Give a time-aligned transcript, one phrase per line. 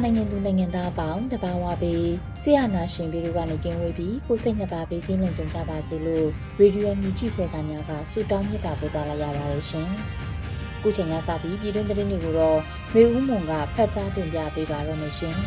[0.00, 2.04] န်မာနိုင်ငံသူနိုင်ငံသားအပေါင်းတဘာဝပေး
[2.40, 6.26] ဆရာနာရှင်ပြည်တို့ကနေကင်းဝေးပြီးကိုစိတ်နှစ်ပါးပေးကင်းလုံခြုံကြပါစေလို့
[6.58, 9.88] ရေဒီယိုမြူကြည့်ဖွယ်သားများကဆုတောင်းမြတ်တာပို့သလာရပါတယ်ရှင်။
[10.80, 12.58] ခုချိန်ကစပြီးပြည်တွင်းသတင်းတွေကိုတော့
[12.94, 15.34] ရေဦးမွန်ကဖတ်ကြားတင်ပြပေးပါရမရှင်။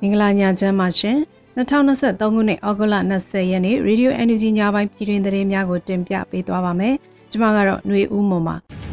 [0.00, 1.16] မင်္ဂလာညချမ်းပါရှင်။
[1.56, 6.94] 2023ခုနှစ်ဩဂုတ်လ20ရက်နေ့ Radio Energy ညပိုင်းပြည်တွင်သတင်းများကိုတင်ပြပေးသွားပါမယ်။
[7.30, 8.56] ကျွန်မကတော့ຫນွေဦးမွန်ပါ။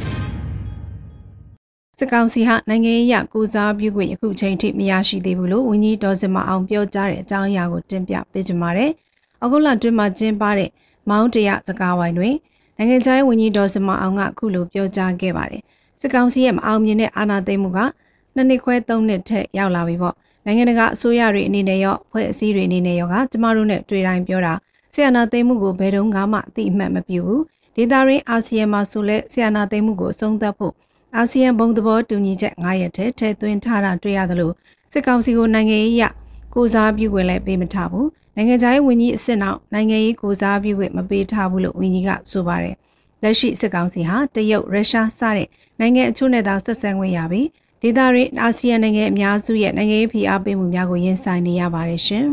[1.99, 8.91] စစ်ကောင်စီဟာနိုင်ငံရေးရကိုစားပြုခွင့်အခုချိန်ထိမရရှိသေးဘူးလို့ဝန်ကြီးဒေါ်စင်မအောင်ပြောကြားတဲ့အကြောင်းအရာကိုတင်ပြပေးကြပါမယ်။
[9.43, 10.69] အခုလတွင်မှာကျင်းပတဲ့
[11.09, 12.35] မောင်းတရစကားဝိုင်းတွင်
[12.77, 15.61] နိုင်ငံခြားရေးဝန်ကြီးဒေါ်စင်မအောင်ကအခုလိုပြောကြားခဲ့ပါတယ်။
[16.01, 17.79] စစ်ကောင်စီရဲ့မအောင်မြင်တဲ့အာဏာသိမ်းမှုက
[18.35, 24.53] နှစ်နှစ်ခွဲသုံးနှစ်ထက်ရောက်လာပြီပေါ့။နိုင်ငံတကာအစိုးရတွေအနေနဲ့ရောဖွဲ့အစည်းတွေအနေနဲ့ရောကကျမတို့နဲ့တွေ့တိုင်းပြောတာ
[24.93, 27.41] ဆီယနာသိမ်းမှုကိုဘယ်တော့မှအတိအမှတ်မပြုဘူး။
[27.75, 30.73] ဒေတာရင်းအာဆီယံမှာဆိုလဲဆီယနာသိမ်းမှုကိုအဆုံးသတ်ဖို့
[31.17, 34.51] အာဆီယံဘုံသဘောတူညီချက်9ရက်ထဲထည့်သွင်းထားတာတွေ့ရသလို
[34.91, 36.03] စစ်ကောင်စီကိုနိုင်ငံရေးရ
[36.53, 42.75] ကိုစားပြုခွင့်လည်းပေးမထားဘူးနိုင်ငံခြားရေးဝန်ကြီးအစ်စ်နောက်နိုင်ငံရေးကိုစားပြုခွင့်မပေးထားဘူးလို့ဝန်ကြီးကဆိုပါတယ်
[43.23, 45.47] လက်ရှိစစ်ကောင်စီဟာတရုတ်ရုရှားစတဲ့
[45.79, 47.47] နိုင်ငံအချို့နဲ့သာဆက်ဆံခွင့်ရပြီး
[47.81, 52.25] ဒေသရင်းအာဆီယံနိုင်ငံအများစုရဲ့နိုင်ငံရေးဖိအားပေးမှုများကိုရင်ဆိုင်နေရပါတယ်ရှင်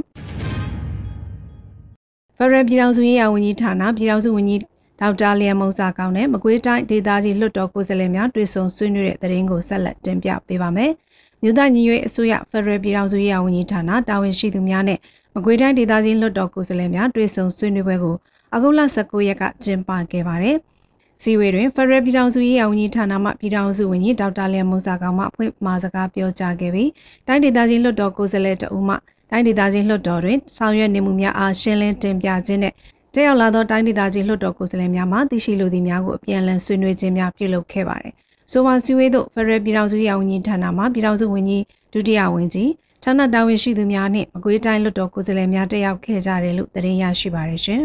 [2.36, 4.60] ဖရယ်ပြည်ထောင်စုရေးရာဝန်ကြီးဌာနပြည်ထောင်စုဝန်ကြီး
[5.00, 10.90] ဒေါက်တာလျံမုံစာကောင်းနဲ့မကွေးတိုင်းဒေသကြီးလွှတ်တော်ကိုယ်စားလှယ်များတွေ့ဆုံဆွေးနွေးတဲ့သတင်းကိုဆက်လက်တင်ပြပေးပါမယ်။
[11.42, 14.98] မြို့သားညီညွတ်အစိုးရဖက်ဒရယ်ပြည်ထောင်စုရေးရာဝန်ကြီးဌာနတာဝန်ရှိသူများနဲ့
[15.34, 18.16] မကွေးတိုင်းဒေသကြီးလွှတ်တော်ကိုယ်စားလှယ်များတွေ့ဆုံဆွေးနွေးပွဲကို
[18.54, 20.56] အခုလ19ရက်ကကျင်းပခဲ့ပါတယ်။
[21.22, 26.90] စီဝေတွင်ဖက်ဒရယ်ပြည်ထောင်စုရေးရာဝန်ကြီးဌာနမှပြည်ထောင်စုဝန်ကြီးဒေါက်တာလျံမုံစာကောင်းမှအဖွင့်မှာစကားပြောကြားခဲ့ပြီး
[27.26, 28.94] တိုင်းဒေသကြီးလွှတ်တော်ကိုယ်စားလှယ်တအူးမှ
[29.30, 32.74] တိုင်းဒေသကြီးလွှတ်တော်တွင်ဆောင်ရွက်နေမှုများအားရှင်းလင်းတင်ပြခြင်းနဲ့
[33.14, 38.12] တက်ရောက်လာသောတိုင်းဒေသကြီးလွှတ်တော်ကိုယ်စားလှယ်များမှသိရှိလိုသည့်များကိုအပြန်အလှန်ဆွေးနွေးခြင်းများပြုလုပ်ခဲ့ပါတယ်။
[38.52, 41.62] ဆိုပါစည်းဝေးသို့ဖရယ်ပြည်ထောင်စုရေးဝန်ကြီးဌာနမှပြည်ထောင်စုဝန်ကြီး
[41.92, 42.70] ဒုတိယဝန်ကြီး
[43.04, 47.82] ဌာနတာဝန်ရှိသူများနှင့်မကွေးတိုင်းလွှတ်တော်ကိုယ်စားလှယ်များတက်ရောက်ခဲ့ကြတယ်လို့သတင်းရရှိပါရရှင်။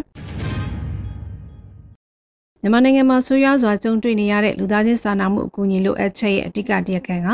[2.62, 7.30] မြန်မာနိုင်ငံမှာဆိုးရွားစွာကြုံတွေ့နေရတဲ့လူသားချင်းစာနာမှုအကူအညီလိုအပ်ချက်ရဲ့အဓိကတရားခံက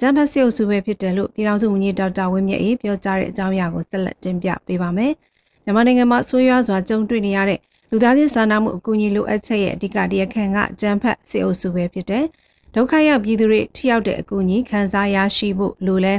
[0.00, 5.12] ဂျမ်ဘတ်စစ်အုပ်စုပဲဖြစ်တယ်လို့ပြည်ထောင်စုဝန်ကြီးဒေါက်တာဝင်းမြတ်အေးပြောကြားတဲ့အကြောင်းအရာကိုဆက်လက်တင်ပြပေးပါမယ်။
[5.66, 7.60] မြန်မာနိုင်ငံမှာဆိုးရွားစွာကြုံတွေ့နေရတဲ့
[7.90, 12.24] လူသားချင်းစာနာမှုအကူအညီလိုအပ်ချက်ရဲ့အဓိကတရားခံကကြမ်းဖက်စေအုပ်စုပဲဖြစ်တဲ့
[12.74, 16.14] ဒုက္ခရောက်ပြည်သူတွေထိရောက်တဲ့အကူအညီခံစားရရှိဖို့လိုလဲ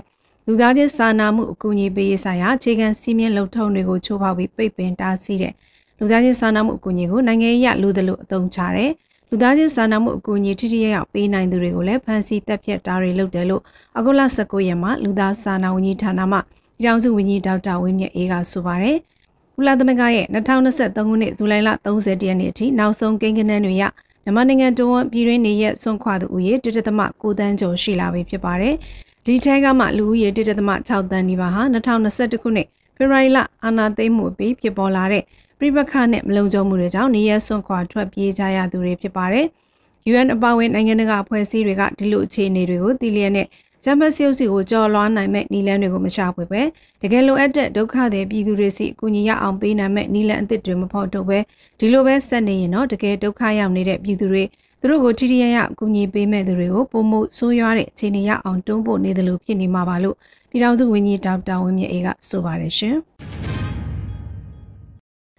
[0.47, 5.53] လူသားချင်းစာနာမှုအကူအညီပေးရေးဆိုင်ရာအခြေခံစည်းမျဉ်းလုံထုံတွေကိုချိုးဖောက်ပြီးပိတ်ပင်တားဆီးတဲ့
[6.00, 8.91] လူသားချင်းစာနာမှုအကူအညီကိုနိုင်ငံရေးလူသလိုအသုံးချတယ်
[9.29, 13.62] လူသားချင်းစာနာမှုအကူအညီထိထိရောက်ပေးနိုင်သူတွေကိုလည်းဖမ်းဆီးတပ်ဖြတ်တာတွေလုပ်တယ်လို့
[13.97, 16.38] အခုလ19ရက်မှာလူသားစာနာဝန်ကြီးဌာနမှ
[16.79, 18.97] ပြည်ထောင်စုဝန်ကြီးဒေါက်တာဝင်းမြတ်အေးကဆိုပါတယ်။
[19.59, 23.84] ကုလသမဂ္ဂရဲ့2023ခုနှစ်ဇူလိုင်လ30ရက်နေ့အထိနောက်ဆုံးကိန်းဂဏန်းတွေရ
[24.23, 28.75] မြန်မာနိုင်ငံတွင်းပြည်တွင်းနေရက်ဆွန့်ခွာသူဦးရေ1.9တန်းကျော်ရှိလာပြီဖြစ်ပါတယ်။
[29.25, 32.67] ဒီထဲကမှလူဦးရေ1.6တန်းဒီပါဟာ2021ခုနှစ်
[32.97, 35.23] ဖေဖော်ဝါရီလအာဏာသိမ်းမှုပြီးဖြစ်ပေါ်လာတဲ့
[35.59, 39.46] ပြည်ပခနဲ့မလုံခြုံမှုတွေကြောင့်နေရက်ဆွန့်ခွာထွက်ပြေးကြရသူတွေဖြစ်ပါတယ်။
[40.11, 43.47] UN အပါအဝင်နိုင်ငံတကာအဖွဲ့အစည်းတွေကဒီလိုအခြေအနေတွေကိုသိလျက်နဲ့
[43.89, 46.61] ဂျမတ်စီယုစီကိုကြော်လွှားနိုင်မဲ့နီလန်းတွေကိုမရှာဖွေပဲ
[47.01, 51.39] တကယ်လိုအပ်တဲ့ဒုက္ခတွေပြည်သူတွေစီအကူအညီရအောင်ပေးနိုင်မဲ့နီလန်းအသစ်တွေမဖို့တော့ပဲ
[51.79, 54.43] ဒီလိုပဲဆက်နေရင်တော့တကယ်ဒုက္ခရောက်နေတဲ့ပြည်သူတွေ
[54.81, 60.16] သူတို့ကိုထိထိရရအကူအညီပေးမဲ့သူတွေကိုပုံမှုဆိုးရွားတဲ့အခြေအနေရအောင်တွန်းပို့နေတယ်လို့ဖြစ်နေမှာပါလို့
[60.49, 62.95] ပြည်ထောင်စုဝန်ကြီးဒေါက်တာဝင်းမြင့်အေးကဆိုပါတယ်ရှင်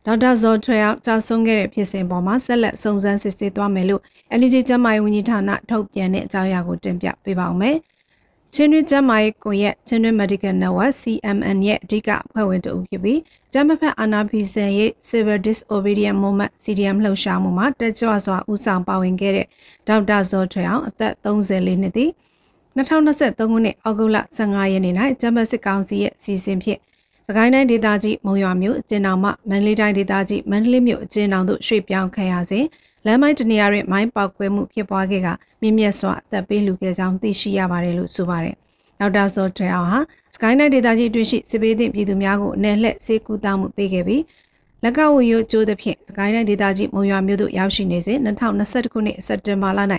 [0.06, 4.02] ဒေါက်တာဇော်ထွေအောင်ကြာဆုံးခဲ့တဲ့ဖြစ်စဉ်ပေါ်မှာဆက်လက်စုံစမ်းစစ်ဆေးသွားမယ်လို့
[4.38, 7.97] NUG ကျန်းမာရေးဝန်ကြီးဌာနထုတ်ပြန်တဲ့အကြောင်းအရာကိုတင်ပြပေးပါောင်းမယ်။ဒ
[8.54, 13.20] ချင်းတွင်းကျန်းမာရေးကွန်ရက်ချင်းတွင်း Medical Network CMN ရဲ့အဓိကအဖွဲ့ဝင်တဦးဖြစ်ပြီး
[13.52, 19.46] ကျန်းမာဖက်အာနာဖီဆန်ရဲ့ Civil Disobedience Movement CDM လှုပ်ရှားမှုမှာတက်ကြွစွာဦးဆောင်ပါဝင်ခဲ့တဲ့
[19.88, 22.10] ဒေါက်တာဇော်ထွေအောင်အသက်34နှစ်သည်
[22.76, 26.80] 2023ခုနှစ်အောက်တိုဘာ15ရက်နေ့၌ကျန်းမာစစ်ကောင်စီရဲ့စီစဉ်ဖြင့်
[27.26, 32.64] စကိုင်းတိုင်းဒေသကြီးမုံရွာမြို့အကျဉ်းတော်မှမန္တလေးတိုင်းဒေသကြီးမန္တလေးမြို့အကျဉ်းတော်သို့ရွှေ့ပြောင်းခံရစဉ်
[33.06, 35.28] လမ်းမိုင်းတနေရာတွင်မိုင်းပေါက်ကွဲမှုဖြစ်ပွားခဲ့က
[35.60, 38.54] မြင့်မြတ်စွာအသက်ပေးလူခဲ့ကြောင်းသိရှိရပါတယ်လို့ဆိုပါတယ်။
[39.00, 39.98] ဒေါက်တာစောထွေအောင်ဟာ
[40.34, 44.22] စကိုင်းတိုင်းဒေသကြီးအတွင်းရှိစစ်ပေးသည့်ပြည်သူများကိုအ내လှက်စေကူတာမှုပေးခဲ့ပြီး
[44.82, 49.80] လက်ကဝရီကျိုးသဖြင့်စကိုင်းတိုင်းဒေသကြီးမုံရွာမြို့သို့ရောက်ရှိနေစဉ်2021ခုနှစ်စက်တင်ဘာလ၌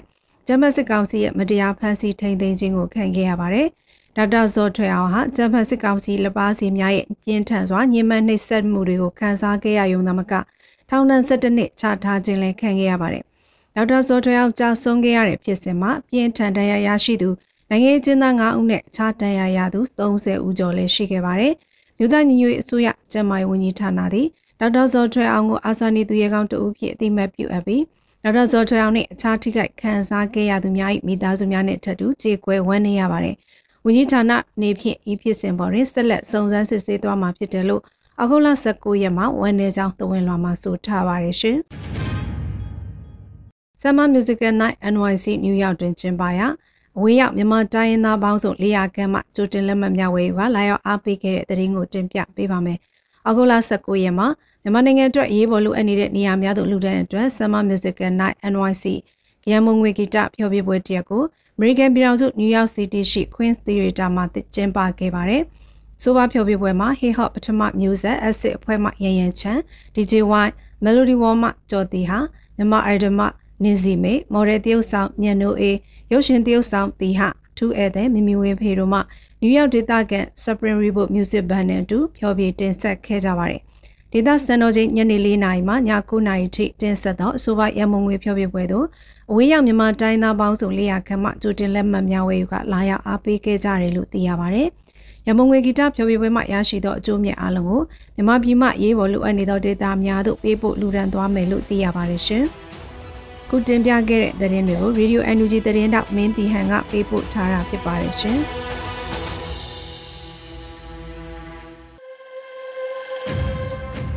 [0.48, 3.68] ဂျမတ်စစ်ကောင်စီရဲ့မတရားဖမ်းဆီးထိန်သိမ်းခြင်းကိုခံခဲ့ရပါတယ်။
[4.16, 10.34] ဒေါက်တာဇော်ထွေအောင်ဟာဂျမတ်စစ်ကောင်စီလက်ပါစီများရဲ့ပြင်းထန်စွာညှဉ်းပန်းနှိပ်စက်မှုတွေကိုခန်းစားခဲ့ရရုံသာမက
[10.90, 13.24] ထောင်ဒဏ်17နှစ်ချထားခြင်းလည်းခံခဲ့ရပါတယ်။
[13.76, 17.30] ဒေါက်တာဇော်ထွေအောင်ကြာဆုံးခဲ့ရတဲ့ဖြစ်စဉ်မှာပြင်းထန်တရားရရှိသူ
[17.70, 21.54] နိုင်ငံကျင်းသား9ဦးနဲ့ခြားတန်ရာရသူ30ဦးကျော်လည်းရှိခဲ့ပါတယ်။
[21.98, 24.28] မြို့သားညီညွတ်ရေးအစိုးရကျန်းမာရေးဝန်ကြီးဌာနသည်
[24.60, 27.84] ဒေါက်တာဇော်ထွေအောင်ကိုအာဇာနည်သူရဲကောင်းတဦးဖြစ်အသိမှတ်ပြုအပ်ပြီး
[28.24, 33.36] ဒေါက်တာဇော်ထွေအောင်နဲ့အခြားထိခိုက်ခံစားခဲ့ရသူများ၏မိသားစုများနဲ့ထပ်တူကြေကွဲဝန်းနေရပါတယ်။
[33.86, 34.32] ဝန်ကြီးဌာန
[34.62, 37.84] နေဖြင့်ဤဖြစ်စဉ်ပေါ်တွင်ဆက်လက်စုံစမ်းစစ်ဆေးသွားမှာဖြစ်တယ်လို့
[38.22, 41.58] အခုလ19ရက်မှာဝန်နေကြောင်းတဝင်လွှာမှာဆိုထားပါတယ်ရှင်။
[43.82, 46.48] Summer Musical Night NYC New York တွင်ကျင်းပရာ
[46.98, 52.78] အဝေးရောက်မြန်မာတိုင်းရင်းသားပေါင်းစု400ခန်းမှကြိုတင်လက်မှတ်များဝယ်ယူကလာရောက်အားပေးခဲ့တဲ့တရင်ကိုတင်ပြပေးပါမယ်။
[53.26, 54.28] အောက်တိုဘာ19ရက်မှာ
[54.62, 58.86] မြန်မာနိုင်ငံအတွက်အရေးပေါ်လိုအပ်နေတဲ့နေရာများသို့လူဒန်းအတွက် Summer Musical Night NYC
[59.50, 61.24] ရန်မုံငွေဂီတဖျော်ဖြေပွဲတရက်ကို
[61.58, 64.26] American ပြည်ထောင်စု New York City ရှိ Queen's Theater မှာ
[64.56, 65.44] ကျင်းပခဲ့ပါတယ်။
[66.04, 69.58] ဆိုပါဖျော်ဖြေပွဲမှာ Hip Hop ပထမ Music Acid အဖွဲ့မှရန်ရန်ချန်
[69.96, 70.14] DJ
[70.46, 70.48] Y
[70.84, 72.20] Melody Wall မှကျော်တီဟာ
[72.58, 73.26] မြန်မာ Idol မှ
[73.64, 75.72] နင်းစီမေမော်ဒယ်တရုတ်ဆောင်ညံနိုအေ
[76.12, 77.22] ရုပ်ရှင်တရုတ်ဆောင်တီဟ
[77.58, 79.02] ထူးဧည့်သည်မီမီဝင်းဖေတို့မှန
[79.44, 83.62] ယူးယောက်ဒေသကန် Supreme Reboot Music Band နဲ့အတူဖျော်ဖြေတင်ဆက်ခဲ့ကြပါတယ်။
[84.12, 85.78] ဒေသစံတော်ချိန်ညနေ၄နာရီမှည
[86.10, 88.86] 9နာရီထိတင်ဆက်သောအဆိုပါရမုံငွေဖျော်ဖြေပွဲသို့
[89.30, 94.70] အဝေးရောက်မြန်မာတိုင်းသားပေါင်းစုံ400ခန့်မှကြိုတင်လက်မှတ်များဝယ်ယူကလာရောက်အားပေးခဲ့ကြတယ်လို့သိရပါတယ်။
[95.30, 97.82] ရမုံငွေဂီတဖျော်ဖြေပွဲမှရရှိသောအကျိုးမြတ်အလုံးကို
[98.16, 102.44] မြန်မာပြည်မှရေးပေါ်လိုအပ်နေသောဒေတာများသို့ပေးပို့လူဒန်းသွားမယ်လို့သိရပါတယ်ရှင်။
[103.50, 108.40] ခုတင်ပြခဲ့တဲ့သတင်းတွေကို Radio NUG သတင်းတောက်မင်းတီဟန်ကပေးပို့ထားတာဖြစ်ပါတယ်ရှင်။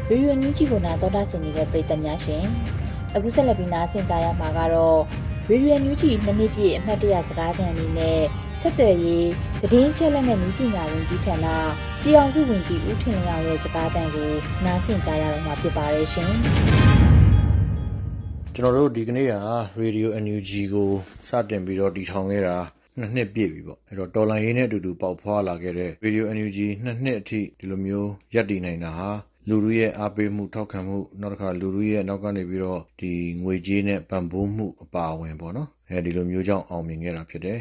[0.08, 2.44] ရေဒီယိုညူးကြီးကိုနာတော်တာဆင်နေတဲ့ပရိသတ်များရှင်
[3.15, 5.00] အခုဆက်လက်ပြီးနားဆင်ကြရမှာကတော့
[5.53, 8.21] ရေဒီယိုညူးကြီးနှစ်နှစ်ပြည့်အမှတ်တရစကားသံအနေနဲ့
[8.61, 9.29] ဆက်သွယ်ရေး
[9.63, 11.47] သတင်းချက်လက်နဲ့နည်းပညာဝန်ကြီးဌာန
[12.03, 14.31] ပြည်အောင်စုဝန်ကြီးဦးထင်လင်းအောင်ရဲ့စကားသံကို
[14.65, 16.33] နားဆင်ကြရတော့မှာဖြစ်ပါတယ်ရှင်
[18.55, 19.35] ကျွန်တော်တို့ဒီကနေ့က
[19.81, 20.91] Radio NUG ကို
[21.29, 22.57] စတင်ပြီးတော့တည်ထောင်ခဲ့တာ
[22.99, 29.11] နှစ်နှစ်ပြည့်ပြီပေါ့အဲ့တော့တော်လိုင်းရေးနဲ့အတူတူပေါက်ဖွာလာခဲ့တဲ့ Radio NUG နှစ်နှစ်အထိဒီလိုမျိုးရပ်တည်နိုင်တာဟာ
[29.49, 33.12] လူလူရဲ့အားပေးမှုထောက်ခံမှုနောက်တစ်ခါလူလူရဲ့နောက်ကနေပြီးတော့ဒီ
[33.43, 37.59] ငွေကြေးနဲ့ပံ့ပိုးမှုအပါအဝင်ပေါ့နော်အဲဒီလိုမျိုးကြောင့်အောင်မြင်ခဲ့တာဖြစ်တယ်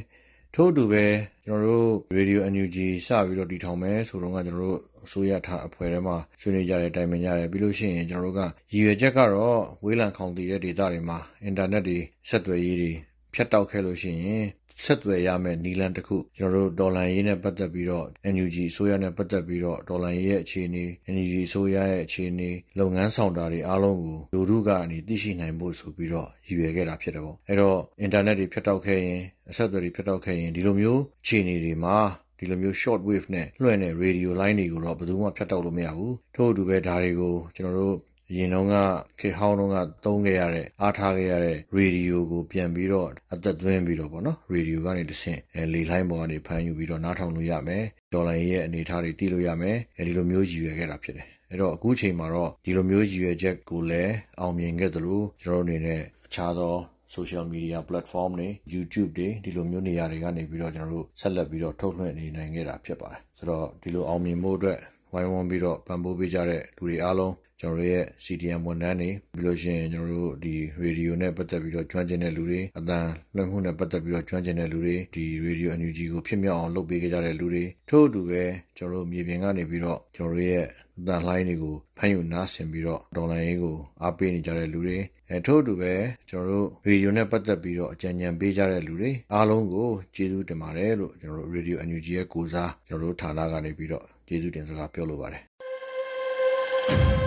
[0.55, 1.03] ထို့အတူပဲ
[1.45, 8.41] ကျွန်တော်တို့ Radio NUG စပြီးတော့တည်ထောင်မယ်ဆိုတော့ကကျွန်တော်တို့အစိုးရထားအဖွဲ့ထဲမှာဆွေးနွေးကြတဲ့တိုင်ပင်ကြတယ်ပြီးလို့ရှိရင်ကျွန်တော်တို့က
[8.73, 11.97] ရည်ရွယ်ချက်ကတော့ဝေးလံခေါင်တည်တဲ့ဒေသတွေမှာအင်တာနက်တွေ
[12.29, 12.91] ဆက်သွယ်ရေးတွေ
[13.33, 14.43] ဖြတ်တောက်ခဲ့လို့ရှိရင်
[14.83, 20.85] ဆက်သွယ်ရမယ့်နီလန်တစ်ခုကျွန်တော်တို့ဒေါ်လာရေးနဲ့ပတ်သက်ပြီးတော့ NUG အစိုးရနဲ့ပတ်သက်ပြီးတော့ဒေါ်လာရေးရဲ့အခြေအနေ
[21.15, 22.49] NUG အစိုးရရဲ့အခြေအနေ
[22.79, 31.97] လုပ်ငန်းဆောင်တာတွေအားလုံးကိုလူထုကနေသိရှိနိုင်ဖို့ဆိုပြီးတော့ရည်ရွယ်ခဲ့တာဖြစ်တယ်ပေါ့အဲ့တော့အင်တာနက်တွေဖြတ်တောက်ခဲ့ရင်အဆက်အသွယ်တွေဖြတ်တောက်ခဲ့ရင်ဒီလိုမျိုးအခြေအနေတွေမှာ
[32.39, 37.95] ဒီလိုမျိုး short wave နဲ့လွှင့်တဲ့ radio line တွေကိုတော့ဘယ်သူမှဖြတ်တောက်လို့မရဘူးထို့အတူပဲဒါတွေကိုကျွန်တော်တို့
[38.35, 38.75] ရင်တုန်းက
[39.19, 47.83] ခေဟောင်းတုန်းကသုံးခဲ့ရတဲ့အားထားခဲ့ရတဲ့ရေဒီယိုကိုပြန်ပြီးတော့အသက်သွင်းပြီးတော့ပေါ့နော်ရေဒီယိုကနေတဆင့်အဲလေလိုင်းပေါ်ကနေဖမ်းယူပြီးတော့နားထောင်လို့ရမယ်
[48.13, 56.75] ဒေါ်လာရဲ့အနေအထားတွေသိလို့ရမယ်အဲဒီလိုမျိုးရည်ရွယ်ခဲ့တာဖြစ်တယ်အဲ့တော့အခုချိန်မှာတော့ဒီလိုမျိုးရည်ရွယ်ချက်ကိုလည်းအောင်မြင်ခဲ့သလိုကျွန်တော်တို့အနေနဲ့အခြားသော
[57.15, 64.79] social media platform တွေ YouTube တွေဒီလိုမျိုးနေရာတွေကနေပြီးတော့ကျွန်တော်တို့ဆက်လက်ပြီးတော့ထုတ်လွှင့်နေနိုင်ခဲ့တာဖြစ်ပါတယ်ဆိုတော့ဒီလိုအောင်မြင်မှုအတွက်
[65.13, 78.43] ဝိုင်းဝန်းပြီးတော့ပံ့ပိုးပေးကြတဲ့လူတွေအားလုံး ကျွန်တော်တို့ရဲ့ CDM ဝန်ထမ်းတွေပြီးလို့ရှိရင်ကျွန်တော်တို့ဒီရေဒီယိုနဲ့ပတ်သက်ပြီးတော့ကျွမ်းကျင်တဲ့လူတွေအတန်လွှင့်မှုနဲ့ပတ်သက်ပြီးတော့ကျွမ်းကျင်တဲ့လူတွေဒီရေဒီယို NUG ကိုဖြစ်မြောက်အောင်လုပ်ပေးကြတဲ့လူတွေထို့အတူပဲ
[78.77, 80.65] ကျွန်တော်တို့မြေပြင်ကနေပြီးတော့ကျွန်တော်တို့ရဲ့
[80.99, 84.97] အတန်လှိုင်းတွေကိုဖမ်းယူနားဆင်ပြီးတော့ဒေါ်လာရေးကိုအားပေးနေကြတဲ့လူတွေ
[85.29, 85.93] အဲထို့အတူပဲ
[86.29, 97.20] ကျွန်တော်တို့ရေဒီယိုနဲ့ပတ်သက်ပြီးတော့အကြံဉာဏ်ပေးကြတဲ့လူတွေအားလုံးကိုကျေးဇူးတင်ပါတယ်လို့ကျွန်တော်တို့ရေဒီယို NUG ရဲ့ကိုစားကျွန်တော်တို့ဌာနကနေပြီးတော့ကျေးဇူးတင်စကားပြောလိုပါတယ်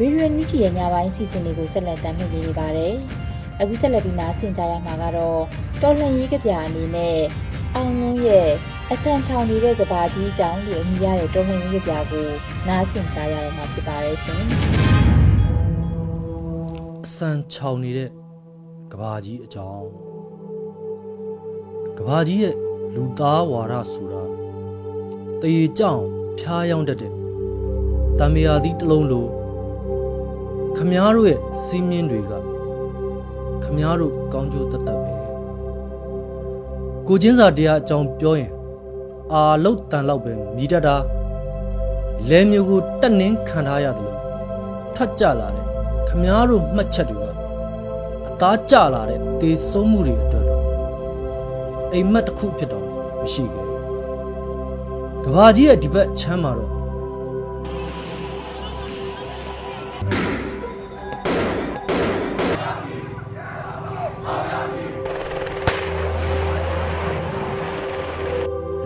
[0.00, 2.94] ရေဒီယိုမြူချီရဲ့ညပိုင်းစီစဉ်တွေကိုဆက်လက်တင်ပြနေပါတယ်။
[3.60, 5.40] အခုဆက်လက်ပြီးနားဆင်ကြရမှာကတော့
[5.82, 7.18] တော်လှန်ရေးကြပြအနေနဲ့
[7.74, 8.48] အောင်လုံးရဲ့
[8.92, 12.26] အဆန်ချောင်နေတဲ့ကဘာကြီးအကြောင်းလို့အမည်ရတဲ့တော်လှန်ရေးကြပြကို
[12.68, 14.42] နားဆင်ကြရတော့မှာဖြစ်ပါတယ်ရှင်။
[17.04, 18.10] အစံချောင်နေတဲ့
[18.92, 19.86] ကဘာကြီးအကြောင်း
[21.98, 22.54] ကဘာကြီးရဲ့
[22.94, 24.22] လူသားဝါဒဆိုတာ
[25.40, 26.02] တရေကြောင်
[26.38, 27.12] ဖျားယောင်းတတ်တဲ့
[28.18, 29.26] တံမြာသီးတစ်လုံးလို
[30.78, 32.32] ခမားတို့ရဲ့စီးမြင်းတွေက
[33.64, 35.12] ခမားတို့ကောင်းကျိုးတတ်တတ်ပဲ
[37.06, 38.52] ကိုချင်းစာတရားအကြောင်းပြောရင်
[39.32, 40.96] အာလုတ်တန်လောက်ပဲမြည်တတ်တာ
[42.28, 44.18] လဲမျိုးကိုတက်နှင်းခံထားရတယ်လို့
[44.96, 45.66] ထတ်ကြလာတယ်
[46.08, 47.30] ခမားတို့မှတ်ချက်တွေက
[48.28, 50.62] အသားကျလာတဲ့တေဆုံးမှုတွေအတွက်တော့
[51.92, 52.84] အိမ်မက်တစ်ခုဖြစ်တော့
[53.22, 53.66] မရှိခဲ့
[55.24, 56.77] ကဘာကြီးရဲ့ဒီဘက်ချမ်းမှာတော့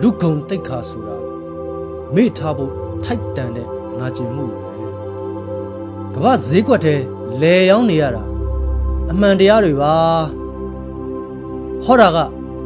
[0.05, 1.17] လူကုံတိတ်ခါဆိုတာ
[2.15, 3.67] မေ့ထားဖို့ထိုက်တန်တဲ့
[3.99, 4.71] နာကျင်မှုတွေပဲ
[6.13, 6.95] ကမ္ဘာဈေးကွက်ထဲ
[7.41, 8.23] လဲရောင်းနေရတာ
[9.11, 9.95] အမှန်တရားတွေပါ
[11.85, 12.17] ဟောတာက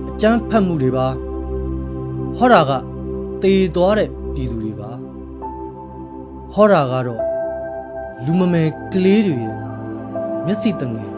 [0.10, 1.08] အကျမ်းဖတ်မှုတွေပါ
[2.38, 2.72] ဟောတာက
[3.42, 4.90] တေသွားတဲ့ပြည်သူတွေပါ
[6.54, 7.22] ဟောတာကတော့
[8.26, 9.56] လူမမယ်ကလေးတွေရဲ့
[10.46, 11.12] မျက်စိတငယ်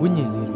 [0.00, 0.55] ဝိညာဉ်လေးတွ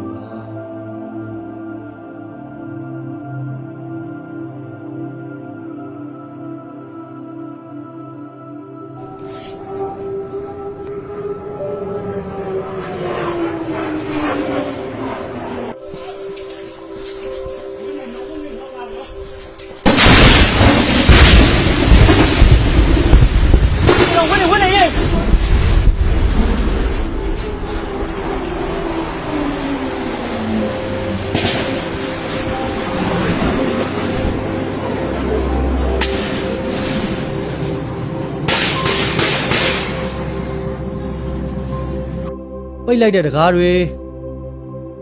[43.01, 43.71] လိုက်တဲ့တကားတွေ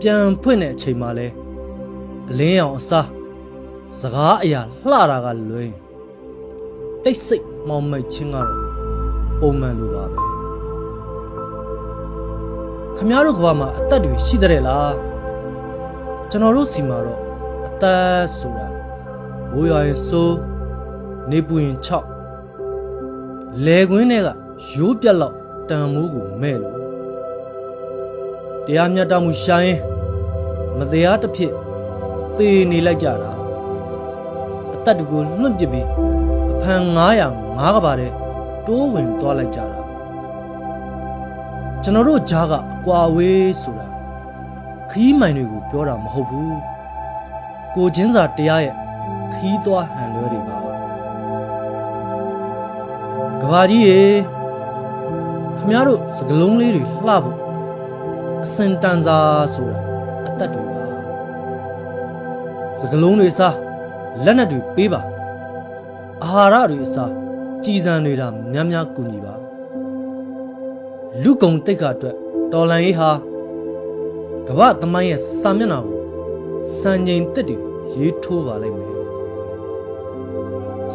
[0.00, 1.26] ပြန်ဖွင့်တဲ့အချိန်မှလဲ
[2.30, 3.08] အလင်းရောင်အစား
[3.98, 5.72] စကားအရာလှတာကလွင်
[7.04, 8.50] တိတ်ဆိတ်မောင်မိတ်ချင်းကတော့
[9.40, 10.18] ပုံမှန်လိုပါပဲ
[12.96, 14.94] ခမည်းတော်ကဘာမှာအသက်တွေရှိတဲ့လား
[16.30, 17.20] ကျွန်တော်တို့စီမှာတော့
[17.68, 18.68] အသက်ဆိုတာ
[19.52, 20.36] မိုးရွာရင်စိုး
[21.30, 21.76] နေပူရင်
[22.56, 24.28] 6လေကွင်းတွေက
[24.72, 25.36] ရိုးပြက်လောက်
[25.68, 26.79] တန်မိုးကိုမဲ့လို့
[28.66, 29.78] တရားမျှတမှုရှာရင်
[30.78, 31.52] မတရားတစ်ဖြစ်
[32.36, 33.32] သေနေလိုက်ကြတာ
[34.74, 35.86] အသက်တကူလွတ်ပစ်ပြီး
[36.52, 38.12] အဖန်900 9ကပါတဲ့
[38.66, 39.78] တိုးဝင်သွားလိုက်ကြတာ
[41.82, 43.86] ကျွန်တော်တို့ဂျားကအကွာဝေးဆိုတာ
[44.90, 46.58] ခီးမိုင်တွေကိုပြောတာမဟုတ်ဘူး
[47.74, 48.74] ကိုချင်းစာတရားရဲ့
[49.34, 50.56] ခီးသွားဟန်လွဲတွေပါ
[53.40, 54.00] ကဘာကြီးရေ
[55.58, 57.39] ခမရတို့စကလုံးလေးတွေလှဖို့
[58.44, 59.18] အစင်တန်စာ
[59.54, 59.78] ဆိုတာ
[60.28, 60.84] အသက်တွေပါ
[62.78, 63.56] စကလုံးတွေစား
[64.24, 65.00] လက်နက်တွေပေးပါ
[66.24, 67.12] အာဟာရတွေအစား
[67.64, 69.34] ကြည်စံတွေဒါများများကူညီပါ
[71.22, 72.16] လူကုံတိတ်ခါအတွက်
[72.52, 73.10] တော်လန်ရေးဟာ
[74.48, 75.98] ကမ္ဘာသမိုင်းရဲ့စာမျက်နှာကို
[76.80, 77.56] စံချိန်တက်တွေ
[77.94, 78.92] ရေးထိုးပါလိမ့်မယ်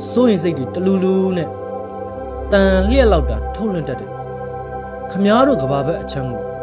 [0.10, 1.50] စိုးရင်စိတ်တွေတလူလူနဲ့
[2.52, 4.12] တန်လျက်လောက်တာထုတ်လွှင့်တတ်တယ်
[5.12, 6.55] ခမားတို့ကဘာဘက်အချမ်းကို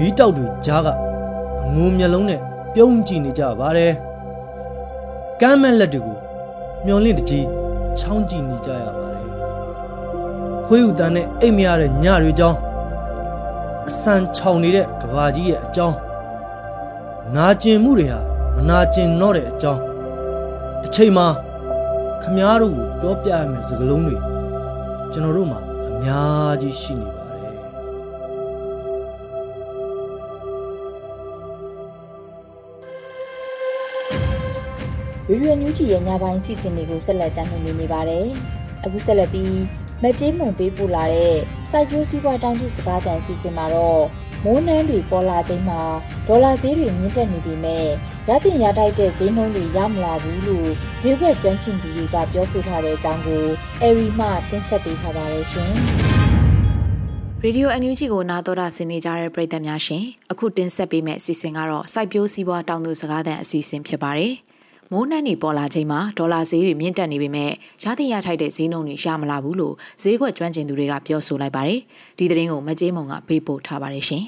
[0.00, 0.88] မီးတောက်တွေကြားက
[1.64, 2.40] အငုံမျက်လုံးနဲ့
[2.74, 3.92] ပြုံးကြည့်နေကြပါတယ်
[5.40, 6.18] ကမ်းမဲ့လက်တွေကို
[6.84, 7.46] မျောလင့်တကြီး
[7.98, 9.26] ချောင်းကြည့်နေကြရပါတယ်
[10.66, 12.58] ခွေးဥတန်းနဲ့အိတ်မရတဲ့ညတွေကြောင်း
[13.88, 15.96] အဆန်ချောင်နေတဲ့ကဘာကြီးရဲ့အကြောင်း
[17.36, 18.20] နာကျင်မှုတွေဟာ
[18.56, 19.80] မနာကျင်တော့တဲ့အကြောင်း
[20.82, 21.26] တစ်ချိန်မှာ
[22.22, 24.16] ခမားတို့ကိုပြောပြရမယ့်စကားလုံးတွေ
[25.12, 25.58] ကျွန်တော်တို့မှာ
[25.90, 27.19] အများကြီးရှိနေပါ
[35.30, 38.26] တယ်ရေဒီယိုညူဂျီရဲ့ညပိုင်းစီစဉ်တွေကိုဆက်လက်တင်ပြနေပါတယ်။
[38.84, 39.56] အခုဆက်လက်ပြီး
[40.02, 41.36] မကြေးမုံပေးပို့လာတဲ့
[41.70, 44.04] စိုက်ပျိုးစည်းပွားတောင်းတစကားတန်စီစဉ်မှာတော့
[44.44, 45.80] မိုးနှမ်းတွေပေါ်လာချိန်မှာ
[46.26, 47.86] ဒေါ်လာဈေးတွေမြင့်တက်နေပြီမဲ့
[48.28, 50.70] ရတင်ရတိုက်တဲ့ဈေးနှုန်းတွေရမလာဘူးလို့
[51.00, 53.44] ဈေးကွက်ကြမ်းချင်သူတွေကပြောဆိုထားတဲ့အကြောင်းကို
[53.82, 55.72] အရီမှတင်ဆက်ပေးထားပါတယ်ရှင်။
[57.42, 64.34] ရေဒီယိုအန်ယူဂျီကိုနာတော်တာဆင်နေကြတဲ့ပရိသတ်များရှင်အခုတင်ဆက်ပေးမယ့်အစီအစဉ်ကတော့စိုက်ပျိုးစည်းပွားတောင်သူစကားသံအစီအစဉ်ဖြစ်ပါတယ်
[64.94, 67.50] မိုးနှံ့နေပေါ်လာချိန်မှာဒေါ်လာဈေးတွေမြင့်တက်နေပေမဲ့
[67.82, 71.80] ရသင့်ရထိုက်တဲ့ဈေးနှုန်းတွေရှာမလာဘူးလို့ဈေးကွက်ကျွမ်းကျင်သူတွေကပြောဆိုလိုက်ပါတယ်
[72.18, 74.24] ဒီသတင်းကိုမကြေးမုံကပေးပို့ထားပါတယ်ရှင်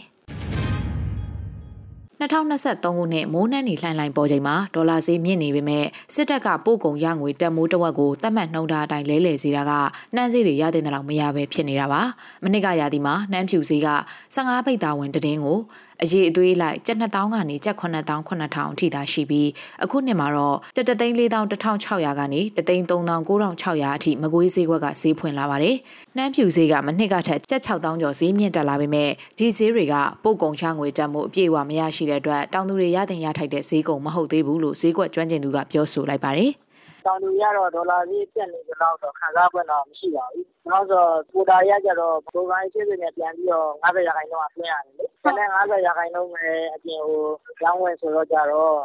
[2.23, 9.73] 2023ခုနှစ်မိုးနှံနေလှိုင်းလှိုင်းပေါ်ချိန်မှာဒေါ်လာဈေးမြင့်နေပေမဲ့စစ်တပ်ကပို့ကုန်ရငွေတက်မိုးတဝက်ကိုသတ်မှတ်နှုန်းထားအတိုင်းလဲလှယ်စီတာက
[10.15, 12.03] နှမ်းဈေးတွေရတဲ့လောက်မရပဲဖြစ်နေတာပါ
[12.45, 13.89] မနစ်ကရာသီမှာနှမ်းဖြူဈေးက
[14.35, 15.59] 15ပိတ်သားဝင်တည်င်းကို
[16.03, 19.49] အရေးအသွေးလိုက်ကျပ်2000ကနေကျပ်9000 9000အထိသာရှိပြီး
[19.85, 25.77] အခုနှစ်မှာတော့ကျပ်3,4600ကနေ3,3900အထိမကွေးဈေးကွက်ကဈေးဖွင့်လာပါတယ်။
[26.17, 36.53] နှမ်းဖြူဈေးကမနှစ်ကထက်ကျပ်6000ကျော်ဈေးမြင့်တက်လာပေမဲ့ဒီဈေးတွေကပို့ကုန်ချငွေတက်မှုအပြည့်အဝမရရှိတဲ့အတွက်တောင်သူတွေရတင်ရထိုက်တဲ့ဈေးကုန်မဟုတ်သေးဘူးလို့ဈေးကွက်ကျွမ်းကျင်သူကပြောဆိုလိုက်ပါတယ်။
[37.07, 47.23] တောင်သူရတော့ ဒေါ်လာဈေးတက်နေကြတော့တော့ ခံစား권တော့ မရှိပါဘူး။နောက်ဆိုကိုတာရကြတော့ဘိုးကိုင်းချင်းတွေနဲ့ ပြန်ပြီးတော့90ရာခိုင်နှုန်းကတွင်းရတယ်လေ။ဆက်လက်90ရာခိုင်နှုန်းပဲ အပြင်ဟို
[47.65, 48.77] ရောင်းဝယ်ဆိုတော့ကြတော့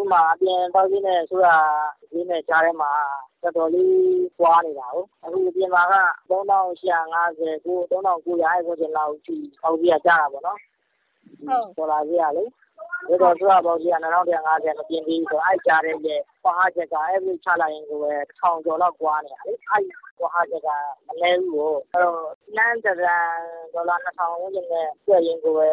[0.00, 1.56] ဥမာ အပြင်ပေါက်ဈေးနဲ့ဆိုတာ
[2.12, 2.92] ဈေးနဲ့ ကြားထဲမှာ
[3.42, 3.96] တော်တော်လေး
[4.38, 5.94] ကွာနေတာဟုတ်အခု အပြင်မှာက
[6.30, 10.58] 3850ကို3900အဲ့ဆိုချင်လောက်ထိ ပေါက်ဈေးကကြားတာပေါ့နော်
[11.76, 12.44] ဟုတ်ဒေါ်လာဈေးကလေ
[13.08, 19.82] ဒီတော့သူကပေါက်ကြီးက2150မပြင်သေးဘူးဆိုတော့ အဲ့ကြားတဲ့ရဲ့ ကွာဟချက်က average ချလိုက်ရင်ကိုပဲ1000ကျော်လောက် ကွာနေတာလေ အဲ့
[20.18, 20.68] ကွာဟချက်က
[21.06, 22.18] မလဲဘူးကို အဲ့တော့
[22.56, 23.26] လမ်းတရန်
[23.74, 25.68] ဒေါ်လာ2000ဝန်းကျင်နဲ့ပြည့်ရင်ကိုပဲ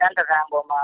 [0.00, 0.80] လမ်းတရန်ပေါ်မှာ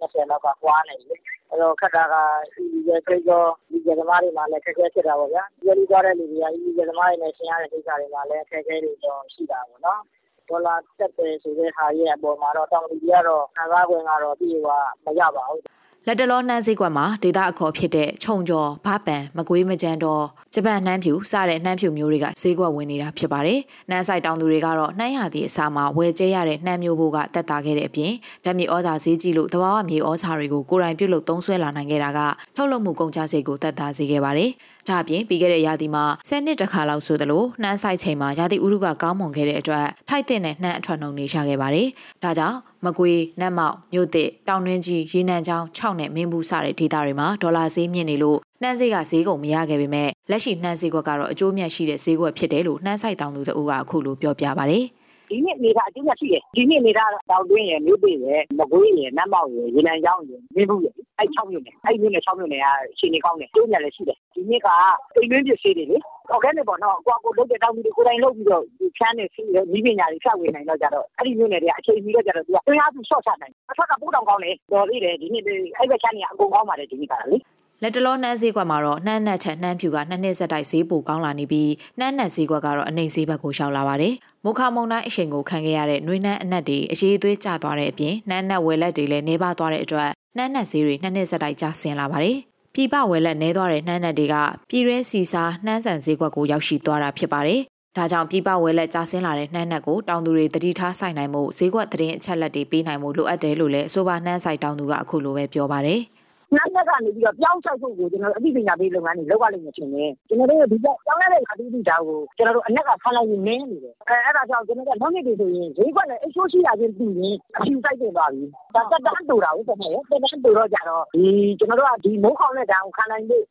[0.00, 1.14] 30လောက်က ကွာနေပြီ
[1.50, 2.14] အဲ့တော့ ခက်တာက
[2.54, 10.00] ဒီရဲ့ခိတ်တော့ဒီကျသမားတွေမှာလည်းခက်ခဲဖြစ်တာပေါ့ဗျာဒီလိုသွားတဲ့လူတွေကဒီကျသမားတွေနဲ့ရှင်းရတဲ့ကိစ္စတွေမှာလည်းခက်ခဲတွေတော့ ရှိတာပေါ့နော်
[10.48, 14.68] ဒေါ်လာတက်တယ်ဆိုတဲ့ဟာရဲ့ အပေါ်မှာတော့ တောင်သူတွေကတော့ ခံစား권ကတော့ပြေဝ
[15.04, 15.62] မရပါဘူး
[16.08, 28.12] လက်တလောနှမ်းစည်းကွက်မှာဒေတာအခေါ်ဖြစ်တဲ့ခြုံကျော်ဖပန်မကွေးမကြမ်းတော့ဂျပန်နှမ်းဖြူစတဲ့နှမ်းဖြူမျိုးတွေကဈေးကွက်ဝင်နေတာဖြစ်ပါတယ်။နှမ်းဆိုင်တောင်သူတွေကတော့နှမ်းရသည့်အစားမှာဝယ်ကျဲရတဲ့နှမ်းမျိုးဘိုးကတက်တာခဲ့တဲ့အပြင်
[28.44, 32.20] ဓာတ်မြေဩဇာဈေးကြီးလို့တဘာဝမြေဩဇာတွေကိုကိုယ်တိုင်ပြုတ်လို့သုံးဆွဲလာနိုင်ခဲ့တာက
[32.56, 34.50] ထုတ်လုပ်မှုကုန်ကျစရိတ်ကိုတက်တာစေခဲ့ပါတယ်။
[34.88, 41.88] ဒါအပြင်ပြီးခဲ့တဲ့ရာသီမှာ10နှစ်တခါလောက်ဆိုသလိုနှမ်းဆိုင်ချိန်မှာရာသီဥတုကကောင်းမွန်ခဲ့တဲ့အတွက်ထိုက်တဲ့နဲ့နှမ်းအထွက်နှုံနေရှာခဲ့ပါတယ်။
[42.24, 54.76] ဒါကြောင့် မကွေးနတ်မောက်မြို့သစ်တောင်တွင်းကြီးရေနံချောင်း6နဲ့မင်းဘူးစတဲ့ဒေသတွေမှာဒေါ်လာဈေးမြင့်နေလို့နှမ်းဈေးကဈေးကုန်မရခဲ့ပေမဲ့လက်ရှိနှမ်းဈေးကွက်ကတော့အကျိုးမြတ်ရှိတဲ့ဈေးကွက်ဖြစ်တယ်လို့နှမ်းဆိုင်တောင်သူတို့ကအခုလိုပြောပြပါဗျ။
[55.30, 62.66] ဒီနှစ်နေတာအကျိုးမြတ်ရှိတယ်ဒီနှစ်နေတာတောင်တွင်းရယ်မြို့ပြည်ရယ်မကွေးရယ်နတ်မောက်ရယ်ရေနံချောင်းရယ်မင်းဘူးရယ်အဲ့6မြို့နယ်အဲ့မြို့နယ်6မြို့နယ်က
[62.98, 64.68] ရှင်နေကောင်းတယ်အကျိုးမြတ်လည်းရှိတယ်ဒီနှစ်က
[65.16, 65.96] အိမ်တွင်းပစ္စည်းတွေလေ
[66.32, 68.64] organic ပေါ့နော်ကိုကကိုလုပ်တဲ့တောင်သူတွေကိုယ်တိုင်လုပ်ပြီးတော့
[68.96, 75.44] ဖြန်းနေစီးနီးပညာတွေဖြတ်ဝေနိုင်တော့ကြတော့အဲ့ဒီမြို့နယ်တွေအချိန်ကြီးတော့ကြတော့သူကတွင်းအားသူရှော့ချနိုင်အထက်ကပိုးတောင်ကောင်းလေတော်သေးတယ်ဒီနှစ်
[75.78, 77.36] အဲ့ဘက်ချမ်းနေအကုန်ကောင်းပါတယ်ဒီနှစ်ကလေ
[77.82, 92.38] လက်တလောနှမ်းဈေးကွက်မှာတော့နှမ်းနက်ချက်နှမ်းဖြူကနှစ်နှစ်ဆက်တိုက်ဈေးပိုကောင်းလာနေပြီးနှမ်းနက်ဈေးကွက်ကတော့အနှိမ်ဈေးဘက်ကိုရှောင်လာပါတယ်။မုခမုံတိုင်းအချိန်ကိုခံခဲ့ရတဲ့နှွေးနှမ်းအနက်တွေအရေးသွေးကျသွားတဲ့အပြင်နှမ်းနက်ဝယ်လက်တွေလည်းနှေးပါသွားတဲ့အတွက်နှမ်းနက်ဈေးတွေနှစ်နှစ်ဆက်တိုက်ကျဆင်းလာပါတယ်။
[92.76, 94.34] ပြည်ပဝယ်လက်နှဲသွားတဲ့နှမ်းနက်တွေက
[94.70, 97.60] ပြည်ရင်းစီစာနှမ်းဆန်ဈေးကွက်ကိုရောက်ရှိသွားတာဖြစ်ပါတယ်။
[97.96, 106.00] ဒါကြောင့်ပြည်ပဝဲလက်ကြာဆင်းလာတဲ့နှမ်းနက်ကိုတောင်သူတွေတတိထားဆိုင်နိုင်မှုဈေးကွက်သတင်းအချက်လက်တွေပေးနိုင်မှုလိုအပ်တယ်လို့လည်းအဆိုပါနှမ်းဆိုင်တောင်သူကအခုလိုပဲပြောပါတယ်။
[106.56, 121.24] လမ်းဘက်ကနေပြီးတော့ ပြောင်းလျှောက်ဖို့ကို ကျနော်တို့ အသိပညာပေးလုပ်ငန်းတွေ လုပ်ရလိမ့်မယ်ထင်တယ်။ကျနော်တို့ ဒီပြောင်းလဲတဲ့ ရာသီဥတုဓာတ်ကို ကျနော်တို့ အနက်ကခံနိုင်ရည်နည်းနေတယ်။အဲဒါကြောင့် ကျနော်တို့နောက်နှစ်တွေဆိုရင် ဈေးကွက်နဲ့ အိတ်ဆိုးရှိတာချင်းသိရင် အဖြူစိုက်တင်သွားပြီ။ဒါ သက်တမ်းတိုတာကိုတကယ်သက်တမ်းတိုတော့ကြတော့ဒီ
[121.58, 123.44] ကျနော်တို့က ဒီမိုးခေါင်တဲ့ဓာတ်ကို ခံနိုင်ဖို့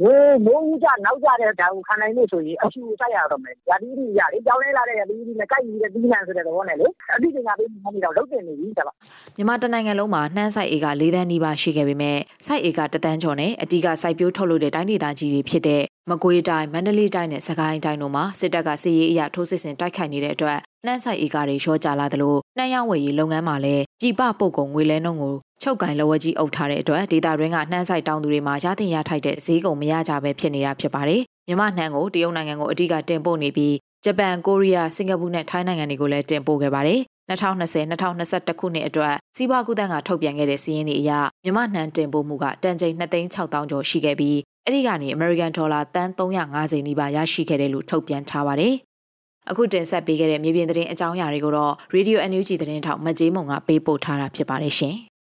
[0.46, 8.94] မိုးဦးကျနောက်ကျတဲ့ဓာတ်ကို ခံနိုင်ဖို့ဆိုရင် အဖြူစိုက်ရတော့မယ်။ရာသီဥတုအရလေ ပြောင်းလဲလာတဲ့ ရာသီဥတုနဲ့ ကိုက်ညီတဲ့ သီးနှံဆိုတဲ့သဘောနဲ့လေ အသိပညာပေးလုပ်ငန်းတွေတော့ လုပ်တင်နေပြီဒါပါ။
[9.38, 41.12] မြန်မာတနိုင်ငံလုံးမှာ နှမ်းဆိုင်ဧက၄တန်းနီးပါးရှိခဲ့ပေမဲ့ စိုက်ဧကတတန်းကျော်နဲ့အဓိကစိုက်ပျိုးထုတ်လုပ်တဲ့တိုင်းဒေသကြီးတွေဖြစ်တဲ့မကွေးတိုင်းမန္တလေးတိုင်းနဲ့စကိုင်းတိုင်းတို့မှာစစ်တပ်ကစစ်ရေးအရာထိုးစစ်ဆင်တိုက်ခိုက်နေတဲ့အတွက်နှမ်းဆိုင်ဧကတွေရောကြလာသလိုနှမ်းရောင်းဝယ်ရေးလုပ်ငန်းမှာလည်းပြည်ပပုတ်ကုန်ငွေလဲနှုန်းကိုချုပ်ကင်လော်ဝကြီးအုပ်ထားတဲ့အတွက်ဒေတာရင်းကနှမ်းဆိုင်တောင်သူတွေမှာရသင့်ရထိုက်တဲ့ဈေးကုန်မရကြပဲဖြစ်နေတာဖြစ်ပါတယ်။မြမနှမ်းကိုတရုတ်နိုင်ငံကိုအဓိကတင်ပို့နေပြီးဂျပန်၊ကိုရီးယား၊စင်ကာပူနဲ့ထိုင်းနိုင်ငံတွေကိုလည်းတင်ပို့ခဲ့ပါတယ် 2020-2021ခုနှစ်အတွက်စီးပွားကူးသန်းကထုတ်ပြန်ခဲ့တဲ့စီးရင်တွေအရ
[41.44, 48.74] မြမနှံတင်ပို့မှုကတန်ချိန်2,600ကျော်ရှိခဲ့ပြီးအဲ့ဒီကနေ American Dollar တန်350နီးပါးရရှိခဲ့တယ်လို့ထုတ်ပြန်ထားပါတယ်။
[49.50, 54.96] အခုတင်ဆက်ပေးခဲ့တဲ့မြေပြင်သတင်းအကြောင်းအရာတွေကိုတော့ Radio NUG သတင်းထောက်မကြေးမုံကပေးပို့ထားတာဖြစ်ပါတယ်ရှင်။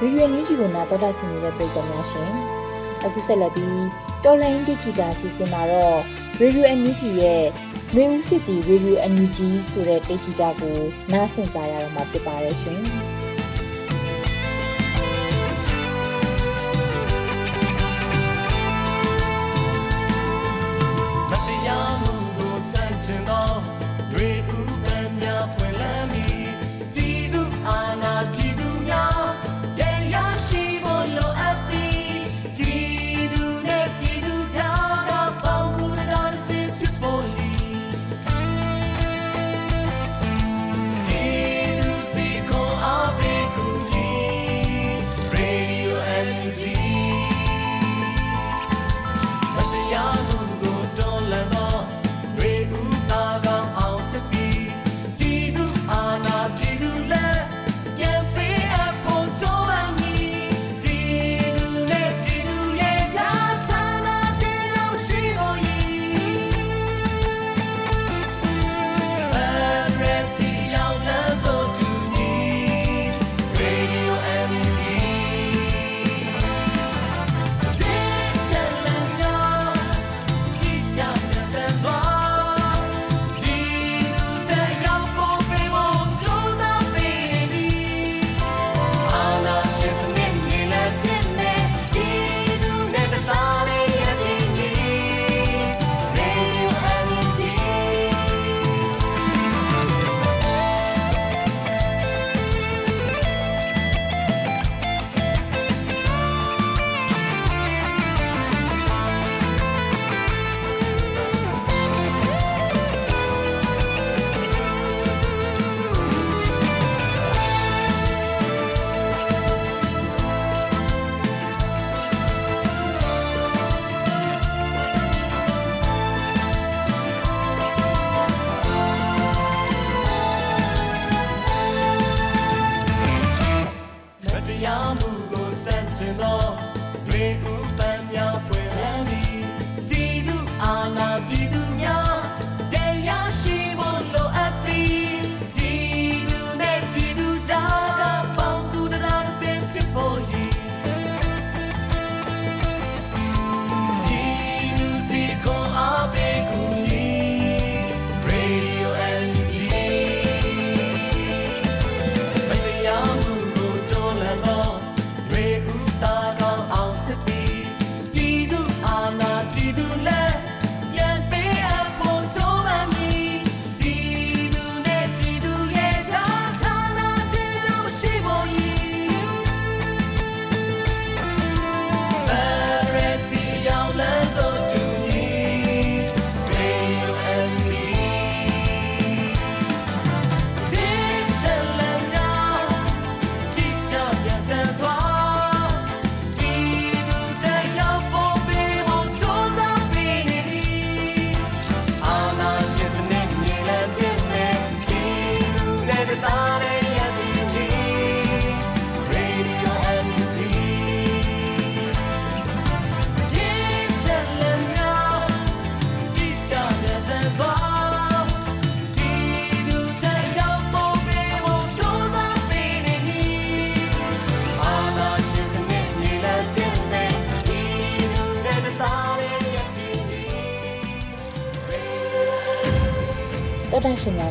[0.00, 2.30] ရေဒီယိုမြူးဂျီကိုနာတော်တာဆင်နေတဲ့ပြည်သူများရှင်
[3.04, 3.76] အခုဆက်လက်ပြီး
[4.28, 5.98] တော်လိုင်းဒီဂီတာစီစဉ်မှာတော့
[6.40, 7.44] Radio NUG ရဲ့
[7.94, 9.38] နှွေဦးစစ်တီ Radio NUG
[9.70, 10.78] ဆိုတဲ့တိတ်ဂီတာကို
[11.12, 12.80] နားဆင်ကြရတော့မှာဖြစ်ပါတယ်ရှင်။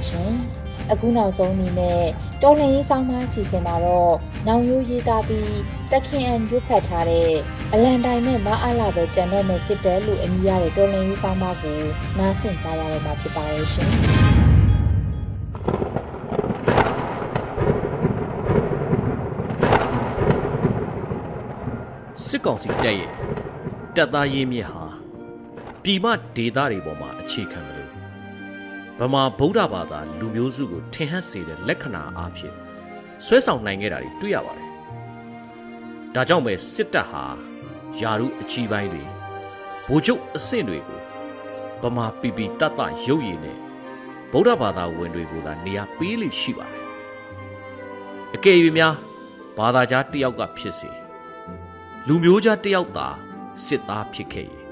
[0.09, 2.01] ရှင်များရှင်အခုနောက်ဆုံးအနေနဲ့
[2.41, 4.15] တော်လှန်ရေးဆောင်မအစီအစဉ်မှာတော့
[4.47, 5.55] နောင်ရိုးရေးသားပြီး
[5.91, 7.31] တခင်အန်ရွတ်ဖတ်ထားတဲ့
[7.73, 11.79] အလန်တိုင်းနဲ့မအားလာပဲကြံတော့မဲ့စစ်တဲလို့အမည်ရတဲ့တော်လှန်ရေးဆောင်မကို
[12.19, 13.89] နားဆင်ကြရတော့မှာဖြစ်ပါရဲ့ရှင်
[22.27, 23.11] စစ်ကောင်စီတပ်ရဲ့
[23.95, 24.85] တပ်သားရင်းမြစ်ဟာ
[25.83, 27.84] ပြည်မဒေသတွေပေါ်မှာအခြေခံတယ်လို့
[28.99, 32.53] ဗမာဗုဒ္ဓဘာသာလူမျိုးစုကိုထင်ဟပ်စေတဲ့လက္ခဏာအဖြစ်
[33.25, 34.69] ဆွဲဆောင်နိုင်ခဲ့တာတွေတွေ့ရပါတယ်။
[36.15, 37.23] ဒါကြောင့်ပဲစစ်တပ်ဟာ
[37.99, 39.03] ယာရုအကြီးပိုင်းတွေ
[39.87, 40.99] ဗိုလ်ချုပ်အဆင့်တွေကို
[41.81, 43.57] ဗမာပီပီတတ်တရုပ်ရည်နဲ့
[44.31, 46.85] ဗုဒ္ဓဘာသာဝင်တွေကိုသာနေရာပေးလိရှိပါတယ်။
[48.35, 48.95] အကယ်၍များ
[49.57, 50.89] ဘာသာကြားတယောက်ကဖြစ်စေ
[52.07, 53.07] လူမျိုးကြားတယောက်သာ
[53.65, 54.63] စစ်သားဖြစ်ခဲ့ရင်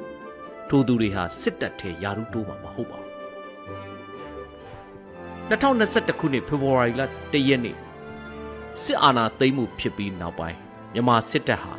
[0.70, 3.03] ထိုသူတွေဟာစစ်တပ်ထဲယာရုတိုးမှာမဟုတ်ပါဘူး
[5.50, 7.02] 2021ခုနှစ်ဖေဖော်ဝါရီလ
[7.32, 7.78] 1ရက်နေ့
[8.84, 10.58] စစ်အာဏာသိမ်းမှုဖြစ်ပြီးနောက်ပိုင်း
[10.94, 11.74] မြန်မာစစ်တပ်ဟာ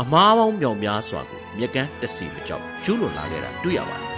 [0.00, 4.10] အမားပေါင်းမြောင်များစွာကိုမြက်ကန်းတစီမကြောက်ကျူးလွန်လာခဲ့တာတွေ့ရပါတယ်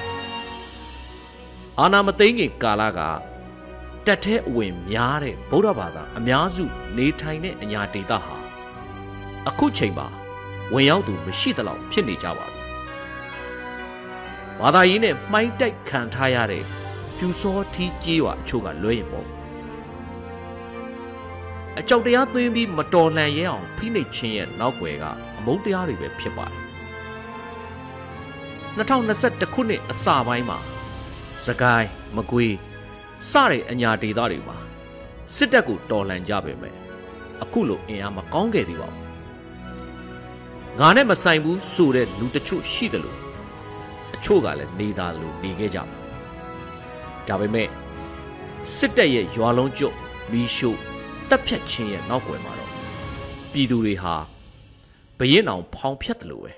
[1.79, 3.01] အာဏာမသိမ်းခင်ကာလက
[4.07, 6.65] တက်တဲ့အဝင်များတဲ့ဗုဒ္ဓဘာသာအများစု
[6.97, 8.37] နေထိုင်တဲ့အညာဒေသဟာ
[9.49, 10.09] အခုချိန်မှာ
[10.73, 12.61] ဝင်ရောက်သူမရှိသလောက်ဖြစ်နေကြပါပြီ။
[14.61, 16.65] ဘာသာရေးနဲ့မှိုင်းတိုက်ခံထားရတဲ့
[17.25, 19.27] ပြူစောထီးကြေးရွာအချို့ကလွဲရင်ပေါ့။
[21.79, 25.05] အကြောက်တရားသွင်းပြီးမတော်လှန်ရဲအောင်ဖိနှိပ်ခြင်းရဲ့နောက်ွယ်က
[25.39, 26.61] အမုန်းတရားတွေပဲဖြစ်ပါတယ်။
[28.77, 30.59] 2021ခုနှစ်အစပိုင်းမှာ
[31.47, 32.55] စကိုင်းမကွေး
[33.31, 34.57] စတဲ့အညာဒေသတွေမှာ
[35.37, 36.75] စစ်တပ်ကိုတော်လှန်ကြပေမဲ့
[37.43, 39.03] အခုလိုအင်အားမကောင်းခဲ့သေးပါဘူး
[40.79, 43.19] ငါနဲ့မဆိုင်ဘူးဆိုတဲ့လူတချို့ရှိတယ်လို့
[44.15, 46.02] အချို့ကလည်းနေသားလို့နေခဲ့ကြတယ်
[47.29, 47.69] ဒါပေမဲ့
[48.77, 49.95] စစ်တပ်ရဲ့ရွာလုံးကျွတ်
[50.33, 50.79] မီးရှို့
[51.31, 52.71] တပ်ဖြတ်ခြင်းရဲ့နောက်ွယ်မှာတော့
[53.53, 54.15] ပြည်သူတွေဟာ
[55.19, 56.53] ဘရင်အောင်ဖောင်ဖြတ်တယ်လို့ပဲ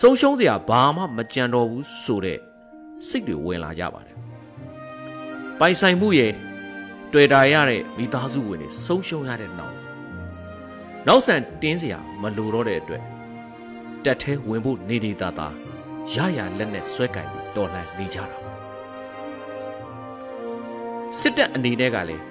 [0.00, 2.38] ဆုံးရှုံးစရာဘာမှမကြံတော့ဘူးဆိုတဲ့
[3.08, 4.16] စိတ်တွေဝင်လာကြပါတယ်
[5.58, 6.32] ပိုင်ဆိုင်မှုရဲ့
[7.12, 9.76] တွေ့တာရတဲ့မိသားစုဝင်တွေဆုံးရှုံးရတဲ့နောက်
[11.06, 13.02] နောက်ဆန်တင်းစရာမလိုတော့တဲ့အတွက်
[14.04, 15.54] တက်သေးဝင်ဖို့နေနေသားသား
[16.12, 18.51] ရရလက်နဲ့ဆွဲကင်ပြီးတော်လှန်နေကြတာ
[21.20, 22.24] စစ်တပ်အနေနဲ့ကလည်း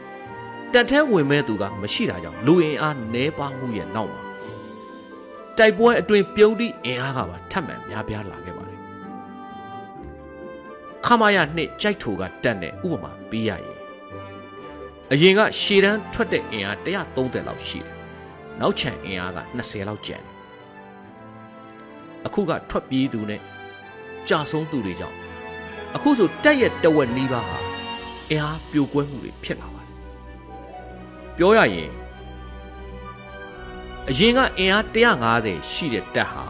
[0.74, 4.22] တက်သေးဝင်မဲ့သူကမရှိတာကြောင့်လူအင်အားနှဲပါမှုရဲ့နောက်မှာ
[5.58, 8.80] တိုက်ပွဲအတွင်ပြုံးတိအင်အားကပါထပ်မံများပြားလာခဲ့ပါတယ်
[11.06, 13.80] ခမာယနှစ်ကြိုက်ထိုကတက်တဲ့ဥပမာပေးရရင်
[15.12, 17.94] အရင်ကရှေတန်းထွက်တဲ့အင်အား130လောက်ရှိတယ်
[18.60, 20.36] နောက်ချန်အင်အားက20လောက်ကျန်တယ်
[22.26, 23.41] အခုကထွက်ပြေးသူနဲ့
[24.30, 25.17] ကြာဆုံးသူတွေကြောင့်
[25.96, 27.60] အခုဆိုတက်ရဲ့တဝက်နီးပါးဟာ
[28.32, 29.96] အင်အားပြိုကွဲမှုတွေဖြစ်လာပါတယ်
[31.38, 31.91] ပြောရရင်
[34.10, 36.44] အရင်ကအင်အား150ရှိတဲ့တက်ဟာ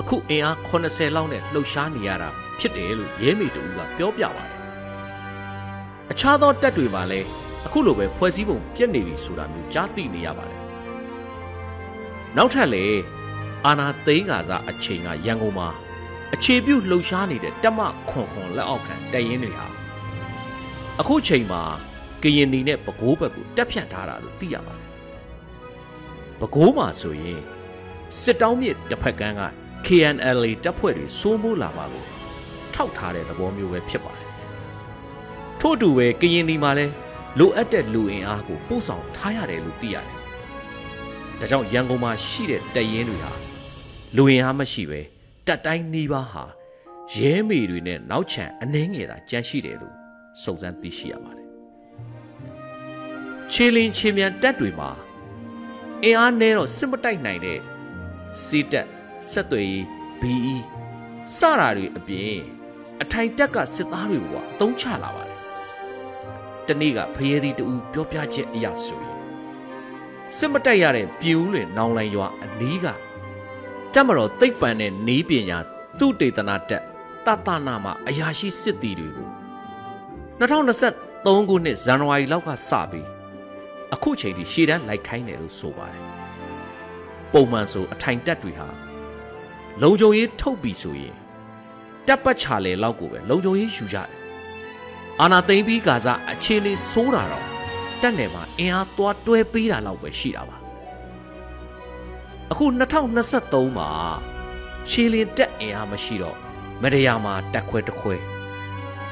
[0.00, 4.58] အခုအင်အား80လောက်နဲ့လှုပ်ရှားနေရတာဖြစ်တယ်လို့ရဲမေတူကပြောပြပါတယ်
[6.10, 7.28] အခြားသောတက်တွေမှာလည်း
[7.66, 10.60] အခုလိုပဲဖွဲ့စည်းပုံပြက်နေပြီဆိုတာမျိုးကြားသိနေရပါတယ်
[12.36, 12.84] နောက်ထပ်လေ
[13.66, 15.68] အာနာသိန်းကစားအချိန်ကရန်ကုန်မှာ
[16.34, 19.77] အခြေပြုလှုပ်ရှားနေတဲ့တက်မခွန်ခွန်လက်အောက်ခံတရင်တွေဟာ
[21.00, 21.62] အခုချိန်မှာ
[22.22, 24.86] ကရင်နီနဲ့ပဲခူးဘက်ကိုတက်ဖြတ်ထားတာလို့သိရပါတယ်။
[26.40, 27.40] ပဲခူးမှာဆိုရင်
[28.20, 29.42] စစ်တောင်းမြစ်တစ်ဖက်ကန်းက
[29.86, 32.04] KNLA တပ်ဖွဲ့တွေစိုးမိုးလာပါကို
[32.74, 34.28] ထောက်ထားတဲ့သဘောမျိုးပဲဖြစ်ပါတယ်။
[35.60, 36.94] ထို့အတူပဲကရင်နီမှာလည်း
[37.38, 40.16] လိုအပ်တဲ့လူအင်အားကိုပို့ဆောင်ထားရတယ်လို့သိရတယ်။
[41.40, 43.32] ဒါကြောင့်ရန်ကုန်မှာရှိတဲ့တရင်တွေဟာ
[44.16, 45.00] လူအင်အားမရှိပဲ
[45.46, 46.44] တက်တိုင်းနှီးပါးဟာ
[47.14, 49.97] ရဲမေတွေနဲ့နောက်ချန်အနှင်းငယ်သာကြန့်ရှိတယ်လို့
[50.42, 51.48] စုံစမ်းသိရှိရပါတယ်။
[53.52, 54.90] ခြေလင်းခြေမြန်တက်တွေမှာ
[56.04, 57.60] အင်အားနဲ့တော့စစ်မတိုက်နိုင်တဲ့
[58.44, 58.88] စီတက်
[59.30, 59.84] ဆက်သွယ်ရေး
[60.20, 60.56] BE
[61.36, 62.34] စတာတွေအပြင်
[63.02, 65.40] အထိုင်တက်ကစစ်သားတွေကအသုံးချလာပါတယ်။
[66.66, 69.18] တနေ့ကဖရဲသီးတူပြောပြချက်အရဆိုရင်
[70.36, 72.86] စစ်မတိုက်ရတဲ့ပြည်ဦးလွင်နောင်လိုင်ရွာအနီးက
[73.94, 75.58] တက်မတော်သိပ်ပံတဲ့နေပညာ
[75.98, 76.82] သူတေသနာတက်
[77.26, 79.27] တတနာမှာအရာရှိစစ်သည်တွေကို
[80.40, 83.06] 2023ခုနှစ်ဇန်နဝါရီလောက်ကစပြီး
[83.94, 86.02] အခုချိန်ထိရှေ့တန်းလိုက်ခိုင်းတယ်လို့ဆိုပါတယ်
[87.32, 88.68] ပုံမှန်ဆိုအထိုင်တက်တွေဟာ
[89.82, 91.14] လုံခြုံရေးထုတ်ပြီးဆိုရင်
[92.06, 94.08] တက်ပတ်ချလေလောက်ကိုပဲလုံခြုံရေးယူကြတယ်
[95.20, 97.46] အာနာသိမ့်ပြီးကစားအခြေအနေဆိုးတာတော့
[98.02, 100.56] တက်နယ်မှာအင်အားသွားတွဲပေးတာလောက်ပဲရှိတာပါ
[102.50, 102.66] အခု
[103.20, 103.88] 2023မှာ
[104.88, 106.36] ခြေလင်တက်အင်အားမရှိတော့
[106.82, 108.37] မရယာမှာတက်ခွဲတခွဲ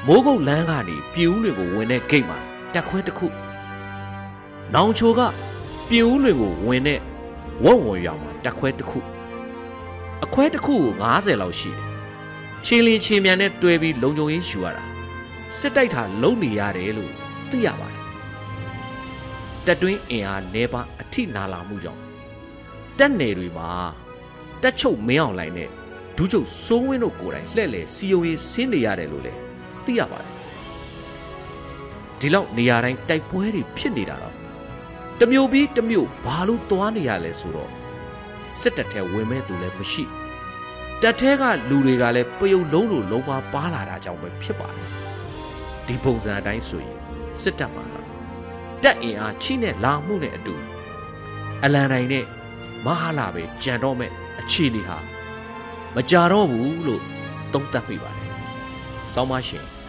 [0.05, 2.39] မိုးကုတ်လမ်းကနေပြည်ဦးလွင်ကိုဝင်တဲ့ဂိတ်မှာ
[2.73, 3.27] တက်ခွဲတစ်ခု
[4.73, 5.21] နောင်ချိုက
[5.89, 6.99] ပြည်ဦးလွင်ကိုဝင်တဲ့
[7.63, 8.99] ဝက်ဝွန်ရွာမှာတက်ခွဲတစ်ခု
[10.23, 11.81] အခွဲတစ်ခုကို90လောက်ရှိတယ်
[12.65, 14.83] ချင်းလင်းချင်းမြန်နဲ့တွဲပြီးလုံခြုံရေးယူရတာ
[15.57, 17.11] စစ်တိုက်တာလုံနေရတယ်လို့
[17.49, 18.03] သိရပါတယ်
[19.65, 22.01] တက်တွင်းအင်အားနေပါအထိနာလာမှုကြောင့်
[22.97, 23.69] တက်နယ်တွေမှာ
[24.61, 25.69] တက်ချုပ်မင်းအောင်လိုင်းနဲ့
[26.15, 29.46] ဒူးချုပ်စိုးဝင်းတို့ကိုယ်တိုင်လှည့်လေစီယုံရေးဆင်းနေရတယ်လို့လည်း
[29.87, 30.31] သိရပါတယ်
[32.19, 34.35] ဒီလောက်နေရာတိုင်းတိုက်ပွဲတွေဖြစ်နေတာတော့
[35.19, 37.71] တမျိုးပြီးတမျိုးဘာလို့သွားနေရလဲဆိုတော့
[38.61, 40.03] စစ်တပ်ထဲဝင်မဲ့သူလည်းမရှိ
[41.01, 44.89] တက်ထဲကလူတွေကလည်းပယုံလုံးလိုလုံးပါပါလာတာကြောင့်ပဲဖြစ်ပါတယ်
[45.87, 46.97] ဒီပုံစံအတိုင်းဆိုရင်
[47.41, 47.85] စစ်တပ်မှာ
[48.83, 50.55] တက်အင်အားချိနဲ့လာမှုနဲ့အတူ
[51.63, 52.25] အလန်တိုင်းနဲ့
[52.85, 54.97] မဟာလာပဲကြံတော့မဲ့အခြေအနေဟာ
[55.95, 57.03] မကြတော့ဘူးလို့
[57.53, 58.33] သုံးသပ်မိပါတယ်။
[59.13, 59.65] ဆောင်းမရှင်